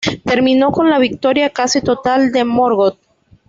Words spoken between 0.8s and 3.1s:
la victoria casi total de Morgoth.